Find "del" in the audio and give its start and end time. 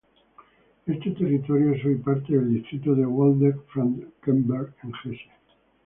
2.33-2.55